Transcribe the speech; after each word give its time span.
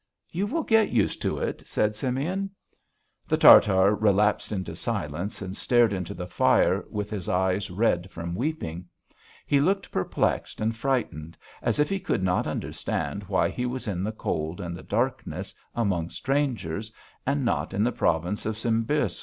"You 0.31 0.47
will 0.47 0.63
get 0.63 0.89
used 0.89 1.21
to 1.21 1.37
it," 1.37 1.67
said 1.67 1.93
Simeon. 1.93 2.49
The 3.27 3.37
Tartar 3.37 3.93
relapsed 3.93 4.51
into 4.51 4.75
silence 4.75 5.43
and 5.43 5.55
stared 5.55 5.93
into 5.93 6.15
the 6.15 6.25
fire 6.25 6.83
with 6.89 7.11
his 7.11 7.29
eyes 7.29 7.69
red 7.69 8.09
from 8.09 8.33
weeping; 8.33 8.87
he 9.45 9.59
looked 9.61 9.91
perplexed 9.91 10.59
and 10.59 10.75
frightened, 10.75 11.37
as 11.61 11.77
if 11.77 11.87
he 11.87 11.99
could 11.99 12.23
not 12.23 12.47
understand 12.47 13.25
why 13.25 13.49
he 13.49 13.67
was 13.67 13.87
in 13.87 14.03
the 14.03 14.11
cold 14.11 14.59
and 14.59 14.75
the 14.75 14.81
darkness, 14.81 15.53
among 15.75 16.09
strangers, 16.09 16.91
and 17.27 17.45
not 17.45 17.71
in 17.71 17.83
the 17.83 17.91
province 17.91 18.47
of 18.47 18.57
Simbirsk. 18.57 19.19